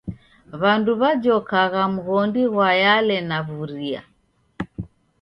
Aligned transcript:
W'andu 0.61 0.91
w'ajokagha 1.01 1.83
mghondi 1.93 2.41
ghwa 2.51 2.69
Yale 2.83 3.17
na 3.29 3.37
Vuria. 3.47 4.01